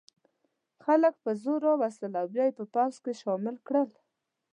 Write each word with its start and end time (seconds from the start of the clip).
خلک 0.85 1.13
په 1.23 1.31
زور 1.41 1.59
را 1.67 1.73
وستل 1.81 2.11
او 2.21 2.25
بیا 2.33 2.43
یې 2.47 2.57
په 2.59 2.65
پوځ 2.73 2.93
کې 3.03 3.13
شامل 3.21 3.55
کړل. 3.67 3.89